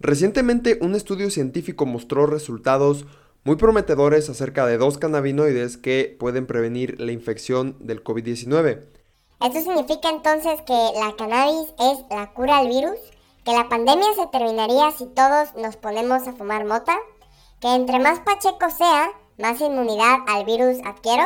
Recientemente 0.00 0.78
un 0.80 0.94
estudio 0.94 1.30
científico 1.30 1.84
mostró 1.84 2.26
resultados 2.26 3.04
muy 3.44 3.56
prometedores 3.56 4.30
acerca 4.30 4.64
de 4.64 4.78
dos 4.78 4.96
cannabinoides 4.96 5.76
que 5.76 6.16
pueden 6.18 6.46
prevenir 6.46 6.98
la 6.98 7.12
infección 7.12 7.76
del 7.80 8.02
COVID-19. 8.02 8.86
¿Esto 9.42 9.60
significa 9.60 10.08
entonces 10.08 10.62
que 10.62 10.72
la 10.72 11.14
cannabis 11.18 11.68
es 11.78 11.98
la 12.10 12.32
cura 12.32 12.58
al 12.58 12.68
virus? 12.68 12.98
¿Que 13.44 13.52
la 13.52 13.68
pandemia 13.68 14.06
se 14.14 14.26
terminaría 14.26 14.90
si 14.92 15.06
todos 15.06 15.54
nos 15.56 15.76
ponemos 15.76 16.26
a 16.26 16.32
fumar 16.32 16.64
mota? 16.64 16.96
¿Que 17.60 17.74
entre 17.74 17.98
más 17.98 18.20
pacheco 18.20 18.70
sea, 18.70 19.10
más 19.38 19.60
inmunidad 19.60 20.18
al 20.28 20.46
virus 20.46 20.78
adquiero? 20.86 21.24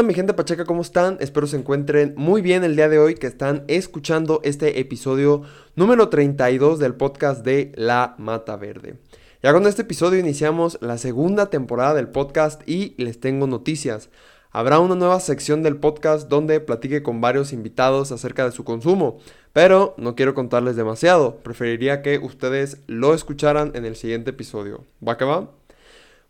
Onda 0.00 0.08
mi 0.08 0.14
gente 0.14 0.32
pacheca? 0.32 0.64
¿Cómo 0.64 0.80
están? 0.80 1.18
Espero 1.20 1.46
se 1.46 1.58
encuentren 1.58 2.14
muy 2.16 2.40
bien 2.40 2.64
el 2.64 2.74
día 2.74 2.88
de 2.88 2.98
hoy 2.98 3.16
que 3.16 3.26
están 3.26 3.64
escuchando 3.68 4.40
este 4.44 4.80
episodio 4.80 5.42
número 5.76 6.08
32 6.08 6.78
del 6.78 6.94
podcast 6.94 7.44
de 7.44 7.70
La 7.76 8.14
Mata 8.16 8.56
Verde. 8.56 8.98
Ya 9.42 9.52
con 9.52 9.66
este 9.66 9.82
episodio 9.82 10.18
iniciamos 10.18 10.78
la 10.80 10.96
segunda 10.96 11.50
temporada 11.50 11.92
del 11.92 12.08
podcast 12.08 12.66
y 12.66 12.94
les 12.96 13.20
tengo 13.20 13.46
noticias. 13.46 14.08
Habrá 14.52 14.78
una 14.78 14.94
nueva 14.94 15.20
sección 15.20 15.62
del 15.62 15.76
podcast 15.76 16.30
donde 16.30 16.60
platique 16.60 17.02
con 17.02 17.20
varios 17.20 17.52
invitados 17.52 18.10
acerca 18.10 18.46
de 18.46 18.52
su 18.52 18.64
consumo, 18.64 19.18
pero 19.52 19.94
no 19.98 20.14
quiero 20.14 20.32
contarles 20.32 20.76
demasiado, 20.76 21.36
preferiría 21.42 22.00
que 22.00 22.16
ustedes 22.16 22.78
lo 22.86 23.12
escucharan 23.12 23.72
en 23.74 23.84
el 23.84 23.96
siguiente 23.96 24.30
episodio. 24.30 24.86
¿Va 25.06 25.18
que 25.18 25.26
va? 25.26 25.50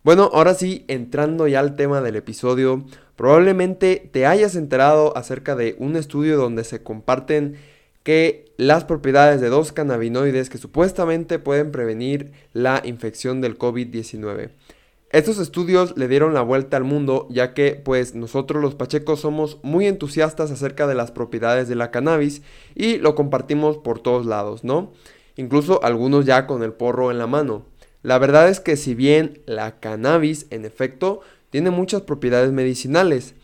Bueno, 0.03 0.31
ahora 0.33 0.55
sí, 0.55 0.87
entrando 0.89 1.47
ya 1.47 1.61
al 1.61 1.77
tema 1.77 2.01
del 2.01 2.17
episodio, 2.17 2.87
probablemente 3.21 4.09
te 4.11 4.25
hayas 4.25 4.57
enterado 4.57 5.15
acerca 5.15 5.55
de 5.55 5.77
un 5.79 5.95
estudio 5.95 6.39
donde 6.39 6.65
se 6.65 6.83
comparten 6.83 7.57
que 8.03 8.47
las 8.57 8.87
propiedades 8.87 9.43
de 9.43 9.51
dos 9.51 9.73
cannabinoides 9.73 10.49
que 10.49 10.57
supuestamente 10.57 11.39
pueden 11.39 11.71
prevenir 11.71 12.33
la 12.55 12.81
infección 12.83 13.43
del 13.43 13.59
COVID-19. 13.59 14.53
Estos 15.11 15.39
estudios 15.39 15.99
le 15.99 16.09
dieron 16.09 16.33
la 16.33 16.41
vuelta 16.41 16.79
al 16.79 16.85
mundo 16.85 17.27
ya 17.29 17.53
que 17.53 17.73
pues 17.73 18.15
nosotros 18.15 18.63
los 18.63 18.75
pachecos 18.75 19.21
somos 19.21 19.59
muy 19.63 19.87
entusiastas 19.87 20.51
acerca 20.51 20.87
de 20.87 20.95
las 20.95 21.11
propiedades 21.11 21.69
de 21.69 21.75
la 21.75 21.91
cannabis 21.91 22.41
y 22.75 22.97
lo 22.97 23.15
compartimos 23.15 23.77
por 23.77 24.01
todos 24.01 24.25
lados, 24.25 24.65
¿no? 24.65 24.93
Incluso 25.37 25.85
algunos 25.85 26.25
ya 26.25 26.47
con 26.47 26.63
el 26.63 26.73
porro 26.73 27.11
en 27.11 27.19
la 27.19 27.27
mano. 27.27 27.67
La 28.03 28.19
verdad 28.19 28.49
es 28.49 28.61
que 28.61 28.79
si 28.79 28.95
bien 28.95 29.43
la 29.45 29.79
cannabis 29.79 30.47
en 30.49 30.65
efecto 30.65 31.21
tiene 31.51 31.71
muchas 31.71 32.03
propiedades 32.03 32.53
medicinales, 32.53 33.35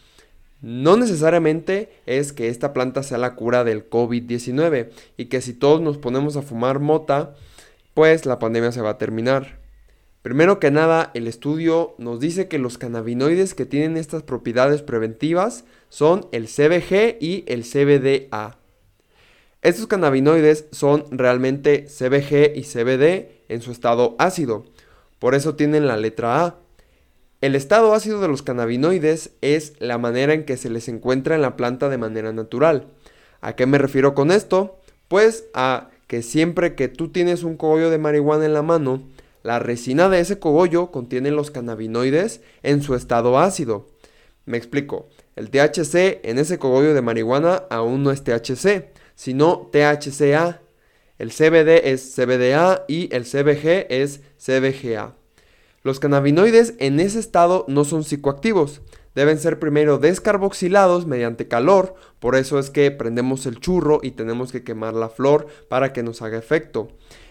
no 0.62 0.96
necesariamente 0.96 1.90
es 2.06 2.32
que 2.32 2.48
esta 2.48 2.72
planta 2.72 3.02
sea 3.02 3.18
la 3.18 3.34
cura 3.34 3.62
del 3.62 3.88
COVID-19 3.88 4.90
y 5.16 5.26
que 5.26 5.40
si 5.40 5.52
todos 5.52 5.80
nos 5.80 5.98
ponemos 5.98 6.36
a 6.36 6.42
fumar 6.42 6.80
mota, 6.80 7.34
pues 7.94 8.26
la 8.26 8.38
pandemia 8.38 8.72
se 8.72 8.80
va 8.80 8.90
a 8.90 8.98
terminar. 8.98 9.60
Primero 10.22 10.58
que 10.58 10.70
nada, 10.70 11.12
el 11.14 11.28
estudio 11.28 11.94
nos 11.98 12.18
dice 12.18 12.48
que 12.48 12.58
los 12.58 12.78
cannabinoides 12.78 13.54
que 13.54 13.64
tienen 13.64 13.96
estas 13.96 14.24
propiedades 14.24 14.82
preventivas 14.82 15.64
son 15.88 16.26
el 16.32 16.48
CBG 16.48 17.18
y 17.20 17.44
el 17.46 17.62
CBDA. 17.62 18.58
Estos 19.62 19.86
cannabinoides 19.86 20.66
son 20.72 21.04
realmente 21.10 21.86
CBG 21.86 22.56
y 22.56 22.62
CBD 22.62 23.44
en 23.48 23.62
su 23.62 23.70
estado 23.70 24.16
ácido, 24.18 24.64
por 25.18 25.34
eso 25.34 25.54
tienen 25.54 25.86
la 25.86 25.96
letra 25.96 26.44
A. 26.44 26.56
El 27.42 27.54
estado 27.54 27.92
ácido 27.92 28.22
de 28.22 28.28
los 28.28 28.42
cannabinoides 28.42 29.32
es 29.42 29.74
la 29.78 29.98
manera 29.98 30.32
en 30.32 30.46
que 30.46 30.56
se 30.56 30.70
les 30.70 30.88
encuentra 30.88 31.34
en 31.34 31.42
la 31.42 31.54
planta 31.54 31.90
de 31.90 31.98
manera 31.98 32.32
natural. 32.32 32.86
¿A 33.42 33.54
qué 33.56 33.66
me 33.66 33.76
refiero 33.76 34.14
con 34.14 34.30
esto? 34.30 34.80
Pues 35.08 35.44
a 35.52 35.90
que 36.06 36.22
siempre 36.22 36.74
que 36.74 36.88
tú 36.88 37.12
tienes 37.12 37.42
un 37.42 37.58
cogollo 37.58 37.90
de 37.90 37.98
marihuana 37.98 38.46
en 38.46 38.54
la 38.54 38.62
mano, 38.62 39.02
la 39.42 39.58
resina 39.58 40.08
de 40.08 40.20
ese 40.20 40.38
cogollo 40.38 40.90
contiene 40.90 41.30
los 41.30 41.50
cannabinoides 41.50 42.40
en 42.62 42.82
su 42.82 42.94
estado 42.94 43.38
ácido. 43.38 43.86
Me 44.46 44.56
explico, 44.56 45.10
el 45.34 45.50
THC 45.50 46.20
en 46.24 46.38
ese 46.38 46.58
cogollo 46.58 46.94
de 46.94 47.02
marihuana 47.02 47.64
aún 47.68 48.02
no 48.02 48.12
es 48.12 48.24
THC, 48.24 48.86
sino 49.14 49.70
THCA. 49.70 50.62
El 51.18 51.30
CBD 51.30 51.82
es 51.84 52.14
CBDA 52.14 52.86
y 52.88 53.14
el 53.14 53.24
CBG 53.24 53.86
es 53.90 54.22
CBGA. 54.38 55.14
Los 55.86 56.00
cannabinoides 56.00 56.74
en 56.80 56.98
ese 56.98 57.20
estado 57.20 57.64
no 57.68 57.84
son 57.84 58.02
psicoactivos. 58.02 58.80
Deben 59.14 59.38
ser 59.38 59.60
primero 59.60 59.98
descarboxilados 59.98 61.06
mediante 61.06 61.46
calor, 61.46 61.94
por 62.18 62.34
eso 62.34 62.58
es 62.58 62.70
que 62.70 62.90
prendemos 62.90 63.46
el 63.46 63.60
churro 63.60 64.00
y 64.02 64.10
tenemos 64.10 64.50
que 64.50 64.64
quemar 64.64 64.94
la 64.94 65.08
flor 65.08 65.46
para 65.68 65.92
que 65.92 66.02
nos 66.02 66.22
haga 66.22 66.38
efecto. 66.38 66.88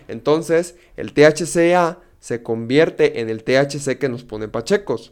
Entonces, 0.08 0.78
el 0.96 1.12
THCA 1.12 2.00
se 2.22 2.44
convierte 2.44 3.20
en 3.20 3.30
el 3.30 3.44
THC 3.44 3.98
que 3.98 4.08
nos 4.08 4.24
pone 4.24 4.48
pachecos. 4.48 5.12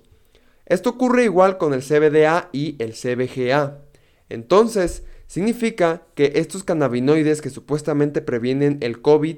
Esto 0.66 0.92
ocurre 0.92 1.26
igual 1.26 1.58
con 1.58 1.74
el 1.74 1.82
CBDA 1.82 2.48
y 2.54 2.78
el 2.82 2.94
CBGA. 2.94 3.82
Entonces, 4.30 5.04
Significa 5.26 6.04
que 6.14 6.34
estos 6.36 6.64
cannabinoides 6.64 7.42
que 7.42 7.50
supuestamente 7.50 8.22
previenen 8.22 8.78
el 8.82 9.02
COVID, 9.02 9.38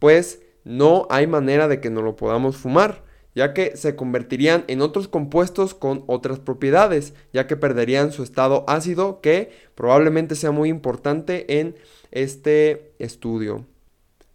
pues 0.00 0.40
no 0.64 1.06
hay 1.08 1.28
manera 1.28 1.68
de 1.68 1.80
que 1.80 1.88
no 1.88 2.02
lo 2.02 2.16
podamos 2.16 2.56
fumar, 2.56 3.04
ya 3.36 3.54
que 3.54 3.76
se 3.76 3.94
convertirían 3.94 4.64
en 4.66 4.80
otros 4.80 5.06
compuestos 5.06 5.74
con 5.74 6.02
otras 6.08 6.40
propiedades, 6.40 7.14
ya 7.32 7.46
que 7.46 7.56
perderían 7.56 8.10
su 8.10 8.24
estado 8.24 8.64
ácido, 8.66 9.20
que 9.20 9.52
probablemente 9.76 10.34
sea 10.34 10.50
muy 10.50 10.68
importante 10.68 11.60
en 11.60 11.76
este 12.10 12.92
estudio. 12.98 13.64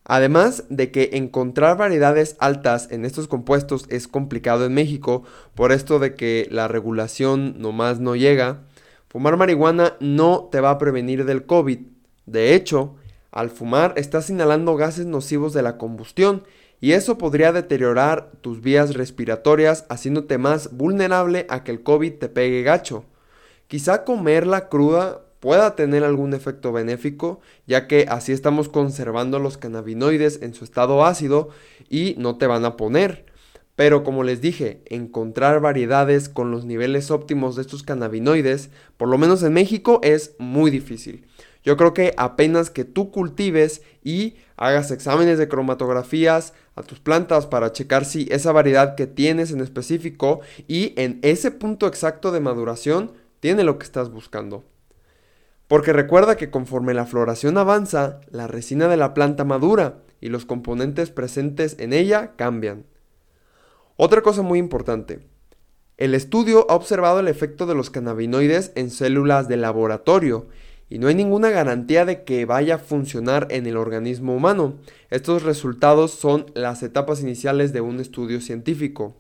Además 0.06 0.64
de 0.70 0.92
que 0.92 1.10
encontrar 1.14 1.78
variedades 1.78 2.38
altas 2.40 2.88
en 2.92 3.04
estos 3.04 3.28
compuestos 3.28 3.86
es 3.90 4.08
complicado 4.08 4.66
en 4.66 4.74
México, 4.74 5.24
por 5.56 5.74
esto 5.74 6.00
de 6.00 6.16
que 6.16 6.48
la 6.50 6.70
regulación 6.70 7.56
nomás 7.60 8.00
no 8.00 8.16
llega, 8.16 8.62
Fumar 9.12 9.36
marihuana 9.36 9.98
no 10.00 10.48
te 10.50 10.62
va 10.62 10.70
a 10.70 10.78
prevenir 10.78 11.26
del 11.26 11.46
COVID. 11.46 11.80
De 12.26 12.56
hecho, 12.56 12.96
al 13.30 13.50
fumar 13.50 13.94
estás 13.98 14.30
inhalando 14.30 14.78
gases 14.78 15.06
nocivos 15.06 15.52
de 15.52 15.62
la 15.62 15.78
combustión 15.78 16.44
y 16.82 16.94
eso 16.94 17.18
podría 17.20 17.54
deteriorar 17.54 18.32
tus 18.42 18.60
vías 18.62 18.96
respiratorias 18.96 19.86
haciéndote 19.88 20.40
más 20.40 20.76
vulnerable 20.76 21.46
a 21.48 21.64
que 21.64 21.72
el 21.72 21.84
COVID 21.84 22.14
te 22.14 22.28
pegue 22.28 22.64
gacho. 22.64 23.06
Quizá 23.68 24.04
comerla 24.04 24.68
cruda 24.68 25.22
pueda 25.40 25.76
tener 25.76 26.04
algún 26.04 26.34
efecto 26.34 26.72
benéfico, 26.72 27.40
ya 27.68 27.88
que 27.88 28.08
así 28.10 28.32
estamos 28.32 28.68
conservando 28.68 29.40
los 29.40 29.58
cannabinoides 29.58 30.42
en 30.42 30.56
su 30.56 30.66
estado 30.66 31.06
ácido 31.06 31.50
y 31.88 32.16
no 32.18 32.38
te 32.38 32.48
van 32.48 32.66
a 32.66 32.78
poner. 32.78 33.26
Pero 33.76 34.04
como 34.04 34.24
les 34.24 34.42
dije, 34.42 34.82
encontrar 34.86 35.62
variedades 35.62 36.30
con 36.30 36.52
los 36.52 36.66
niveles 36.66 37.10
óptimos 37.10 37.56
de 37.56 37.62
estos 37.62 37.84
cannabinoides, 37.84 38.70
por 38.98 39.08
lo 39.08 39.18
menos 39.18 39.44
en 39.44 39.54
México, 39.54 40.00
es 40.04 40.36
muy 40.40 40.70
difícil. 40.70 41.26
Yo 41.64 41.78
creo 41.78 41.94
que 41.94 42.14
apenas 42.18 42.70
que 42.70 42.86
tú 42.86 43.12
cultives 43.12 43.84
y 44.04 44.36
hagas 44.58 44.92
exámenes 44.92 45.38
de 45.38 45.48
cromatografías 45.48 46.54
a 46.76 46.84
tus 46.84 47.00
plantas 47.00 47.46
para 47.46 47.72
checar 47.72 48.06
si 48.06 48.28
esa 48.32 48.52
variedad 48.52 48.96
que 48.96 49.08
tienes 49.08 49.52
en 49.52 49.62
específico 49.62 50.42
y 50.68 50.94
en 50.98 51.20
ese 51.22 51.52
punto 51.52 51.88
exacto 51.88 52.32
de 52.32 52.40
maduración 52.40 53.12
tiene 53.40 53.64
lo 53.64 53.78
que 53.78 53.86
estás 53.86 54.10
buscando. 54.10 54.64
Porque 55.68 55.94
recuerda 55.94 56.36
que 56.36 56.50
conforme 56.50 56.94
la 56.94 57.06
floración 57.06 57.58
avanza, 57.58 58.22
la 58.30 58.48
resina 58.48 58.88
de 58.88 58.98
la 58.98 59.14
planta 59.14 59.46
madura 59.46 60.00
y 60.20 60.30
los 60.30 60.46
componentes 60.46 61.12
presentes 61.12 61.76
en 61.80 61.94
ella 61.94 62.34
cambian. 62.36 62.86
Otra 63.98 64.22
cosa 64.22 64.42
muy 64.42 64.60
importante. 64.60 65.20
El 65.98 66.16
estudio 66.16 66.66
ha 66.70 66.76
observado 66.76 67.20
el 67.20 67.28
efecto 67.28 67.68
de 67.68 67.76
los 67.76 67.90
cannabinoides 67.90 68.72
en 68.76 68.90
células 68.90 69.48
de 69.48 69.58
laboratorio 69.58 70.48
y 70.92 71.00
no 71.00 71.08
hay 71.08 71.16
ninguna 71.16 71.50
garantía 71.50 72.04
de 72.04 72.26
que 72.26 72.44
vaya 72.44 72.76
a 72.76 72.78
funcionar 72.78 73.48
en 73.50 73.66
el 73.66 73.78
organismo 73.78 74.36
humano. 74.36 74.76
Estos 75.10 75.44
resultados 75.44 76.12
son 76.12 76.48
las 76.54 76.84
etapas 76.84 77.22
iniciales 77.22 77.72
de 77.72 77.80
un 77.80 78.02
estudio 78.02 78.42
científico. 78.42 79.16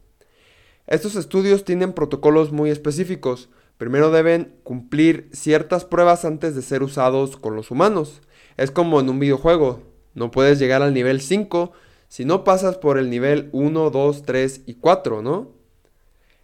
Estos 0.86 1.16
estudios 1.16 1.64
tienen 1.64 1.94
protocolos 1.94 2.52
muy 2.52 2.72
específicos. 2.72 3.48
Primero 3.78 4.12
deben 4.12 4.54
cumplir 4.64 5.30
ciertas 5.32 5.86
pruebas 5.86 6.26
antes 6.26 6.56
de 6.56 6.62
ser 6.62 6.84
usados 6.84 7.38
con 7.38 7.56
los 7.56 7.72
humanos. 7.72 8.22
Es 8.58 8.70
como 8.70 9.00
en 9.00 9.08
un 9.08 9.20
videojuego. 9.20 9.82
No 10.14 10.30
puedes 10.30 10.60
llegar 10.60 10.82
al 10.82 10.94
nivel 10.94 11.22
5 11.22 11.72
si 12.10 12.26
no 12.26 12.44
pasas 12.44 12.76
por 12.80 12.98
el 12.98 13.10
nivel 13.10 13.48
1, 13.54 13.92
2, 13.92 14.24
3 14.24 14.64
y 14.66 14.74
4, 14.74 15.22
¿no? 15.22 15.61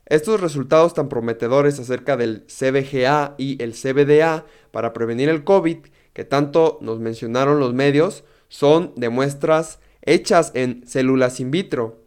Estos 0.08 0.40
resultados 0.40 0.94
tan 0.94 1.10
prometedores 1.10 1.80
acerca 1.80 2.16
del 2.16 2.46
CBGA 2.48 3.36
y 3.38 3.62
el 3.62 3.74
CBDA 3.74 4.46
para 4.72 4.94
prevenir 4.94 5.28
el 5.28 5.44
COVID, 5.44 5.80
que 6.14 6.24
tanto 6.24 6.80
nos 6.82 7.00
mencionaron 7.00 7.60
los 7.60 7.74
medios, 7.74 8.24
son 8.48 8.94
de 8.96 9.10
muestras 9.10 9.80
hechas 10.02 10.52
en 10.56 10.88
células 10.88 11.42
in 11.42 11.52
vitro. 11.52 12.02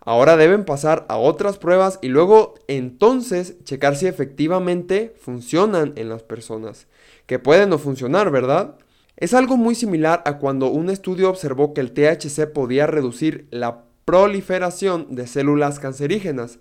Ahora 0.00 0.36
deben 0.36 0.64
pasar 0.64 1.06
a 1.08 1.16
otras 1.16 1.56
pruebas 1.56 2.00
y 2.02 2.08
luego 2.08 2.54
entonces 2.66 3.62
checar 3.64 3.96
si 3.96 4.06
efectivamente 4.06 5.14
funcionan 5.18 5.92
en 5.96 6.08
las 6.08 6.24
personas. 6.24 6.88
Que 7.26 7.38
pueden 7.38 7.70
no 7.70 7.78
funcionar, 7.78 8.30
¿verdad? 8.30 8.76
Es 9.16 9.32
algo 9.32 9.56
muy 9.56 9.76
similar 9.76 10.22
a 10.26 10.38
cuando 10.38 10.66
un 10.66 10.90
estudio 10.90 11.30
observó 11.30 11.72
que 11.72 11.80
el 11.80 11.92
THC 11.92 12.52
podía 12.52 12.88
reducir 12.88 13.46
la 13.50 13.84
proliferación 14.04 15.14
de 15.14 15.28
células 15.28 15.78
cancerígenas. 15.78 16.58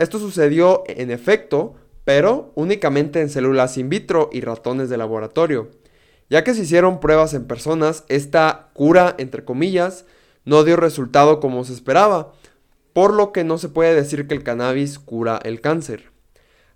Esto 0.00 0.18
sucedió 0.18 0.82
en 0.86 1.10
efecto, 1.10 1.74
pero 2.04 2.52
únicamente 2.54 3.20
en 3.20 3.28
células 3.28 3.76
in 3.76 3.90
vitro 3.90 4.30
y 4.32 4.40
ratones 4.40 4.88
de 4.88 4.96
laboratorio. 4.96 5.68
Ya 6.30 6.42
que 6.42 6.54
se 6.54 6.62
hicieron 6.62 7.00
pruebas 7.00 7.34
en 7.34 7.44
personas, 7.44 8.04
esta 8.08 8.70
cura, 8.72 9.14
entre 9.18 9.44
comillas, 9.44 10.06
no 10.46 10.64
dio 10.64 10.76
resultado 10.76 11.38
como 11.38 11.64
se 11.64 11.74
esperaba, 11.74 12.32
por 12.94 13.12
lo 13.12 13.32
que 13.32 13.44
no 13.44 13.58
se 13.58 13.68
puede 13.68 13.94
decir 13.94 14.26
que 14.26 14.32
el 14.32 14.42
cannabis 14.42 14.98
cura 14.98 15.38
el 15.44 15.60
cáncer. 15.60 16.10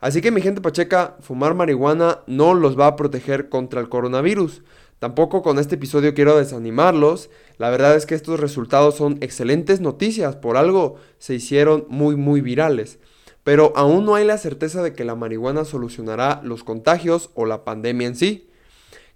Así 0.01 0.21
que 0.21 0.31
mi 0.31 0.43
gente 0.43 0.61
pacheca, 0.61 1.17
fumar 1.21 1.55
marihuana 1.55 2.19
no 2.27 2.53
los 2.53 2.79
va 2.79 2.89
a 2.89 2.97
proteger 2.97 3.49
contra 3.49 3.81
el 3.81 3.89
coronavirus. 3.89 4.61
Tampoco 4.99 5.41
con 5.41 5.59
este 5.59 5.77
episodio 5.77 6.13
quiero 6.13 6.37
desanimarlos. 6.37 7.31
La 7.57 7.71
verdad 7.71 7.97
es 7.97 8.05
que 8.05 8.17
estos 8.17 8.39
resultados 8.39 8.97
son 8.97 9.17
excelentes 9.23 9.81
noticias, 9.81 10.37
por 10.37 10.59
algo 10.59 10.97
se 11.17 11.33
hicieron 11.33 11.87
muy 11.89 12.17
muy 12.17 12.43
virales. 12.43 12.99
Pero 13.45 13.73
aún 13.77 14.05
no 14.05 14.15
hay 14.15 14.25
la 14.25 14.39
certeza 14.39 14.83
de 14.83 14.95
que 14.95 15.05
la 15.05 15.15
marihuana 15.15 15.65
solucionará 15.65 16.41
los 16.43 16.65
contagios 16.65 17.31
o 17.35 17.47
la 17.47 17.65
pandemia 17.65 18.09
en 18.09 18.17
sí. 18.17 18.51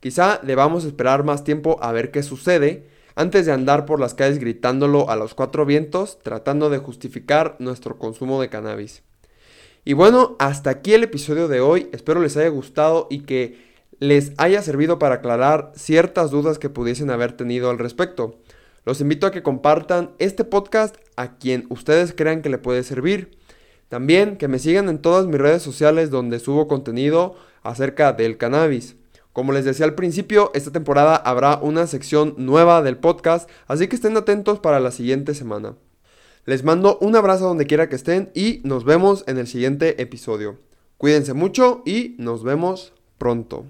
Quizá 0.01 0.39
debamos 0.43 0.85
esperar 0.85 1.25
más 1.25 1.43
tiempo 1.43 1.79
a 1.83 1.91
ver 1.93 2.11
qué 2.11 2.23
sucede, 2.23 2.87
antes 3.17 3.47
de 3.47 3.53
andar 3.53 3.85
por 3.85 3.99
las 3.99 4.15
calles 4.15 4.39
gritándolo 4.39 5.11
a 5.11 5.17
los 5.17 5.35
cuatro 5.35 5.67
vientos, 5.67 6.21
tratando 6.23 6.71
de 6.71 6.79
justificar 6.79 7.57
nuestro 7.59 7.99
consumo 7.99 8.41
de 8.41 8.49
cannabis. 8.49 9.03
Y 9.85 9.95
bueno, 9.95 10.37
hasta 10.39 10.71
aquí 10.71 10.93
el 10.93 11.03
episodio 11.03 11.49
de 11.49 11.61
hoy, 11.61 11.89
espero 11.93 12.21
les 12.21 12.37
haya 12.37 12.49
gustado 12.49 13.07
y 13.11 13.21
que 13.21 13.67
les 13.99 14.33
haya 14.37 14.63
servido 14.63 14.99
para 14.99 15.17
aclarar 15.17 15.73
ciertas 15.75 16.31
dudas 16.31 16.59
que 16.59 16.69
pudiesen 16.69 17.11
haber 17.11 17.33
tenido 17.33 17.71
al 17.71 17.79
respecto. 17.79 18.39
Los 18.85 19.01
invito 19.01 19.27
a 19.27 19.33
que 19.33 19.43
compartan 19.43 20.13
este 20.19 20.45
podcast 20.45 20.97
a 21.17 21.39
quien 21.39 21.67
ustedes 21.71 22.15
crean 22.17 22.43
que 22.43 22.51
le 22.51 22.59
puede 22.59 22.83
servir. 22.83 23.38
También 23.89 24.37
que 24.37 24.49
me 24.49 24.59
sigan 24.59 24.89
en 24.89 24.99
todas 24.99 25.27
mis 25.27 25.41
redes 25.41 25.63
sociales 25.63 26.11
donde 26.11 26.39
subo 26.39 26.69
contenido 26.69 27.37
acerca 27.63 28.13
del 28.13 28.37
cannabis. 28.37 28.97
Como 29.33 29.53
les 29.53 29.65
decía 29.65 29.87
al 29.87 29.95
principio, 29.95 30.51
esta 30.55 30.73
temporada 30.73 31.17
habrá 31.17 31.59
una 31.59 31.87
sección 31.87 32.35
nueva 32.37 32.83
del 32.83 32.99
podcast, 32.99 33.49
así 33.67 33.87
que 33.87 33.97
estén 33.97 34.17
atentos 34.17 34.59
para 34.59 34.81
la 34.81 34.91
siguiente 34.91 35.35
semana. 35.35 35.75
Les 36.45 36.65
mando 36.65 36.99
un 37.01 37.15
abrazo 37.15 37.47
donde 37.47 37.67
quiera 37.67 37.89
que 37.89 37.97
estén 37.97 38.31
y 38.35 38.61
nos 38.65 38.85
vemos 38.85 39.25
en 39.27 39.39
el 39.39 39.47
siguiente 39.47 40.03
episodio. 40.03 40.59
Cuídense 40.97 41.35
mucho 41.35 41.83
y 41.87 42.17
nos 42.19 42.43
vemos 42.43 42.93
pronto. 43.19 43.65